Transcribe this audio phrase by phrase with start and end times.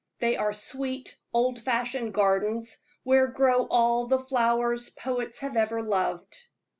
[0.17, 6.37] They are sweet, old fashioned gardens, where grow all the flowers poets have ever loved.